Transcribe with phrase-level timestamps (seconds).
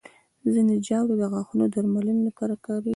[0.53, 2.89] ځینې ژاولې د غاښونو درملنې لپاره کارېږي.